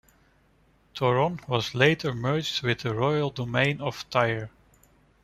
[0.95, 4.49] Toron was later merged with the royal domain of Tyre.